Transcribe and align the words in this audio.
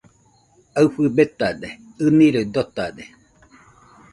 Aɨfɨ 0.79 1.01
betade, 1.15 1.69
ɨniroi 2.05 2.45
dotade 2.53 3.03